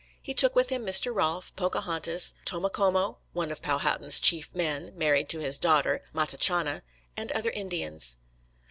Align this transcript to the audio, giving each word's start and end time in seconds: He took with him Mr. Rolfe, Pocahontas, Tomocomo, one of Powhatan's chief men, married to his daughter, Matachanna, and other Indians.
He 0.19 0.33
took 0.33 0.55
with 0.55 0.69
him 0.71 0.83
Mr. 0.83 1.13
Rolfe, 1.15 1.55
Pocahontas, 1.55 2.33
Tomocomo, 2.43 3.19
one 3.33 3.51
of 3.51 3.61
Powhatan's 3.61 4.19
chief 4.19 4.49
men, 4.51 4.93
married 4.95 5.29
to 5.29 5.37
his 5.41 5.59
daughter, 5.59 6.01
Matachanna, 6.11 6.81
and 7.15 7.31
other 7.33 7.51
Indians. 7.51 8.17